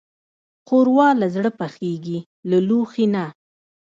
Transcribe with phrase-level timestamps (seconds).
[0.67, 2.19] ښوروا له زړه پخېږي،
[2.49, 3.25] له لوښي نه.